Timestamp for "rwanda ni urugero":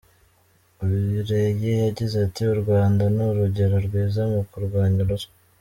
2.61-3.75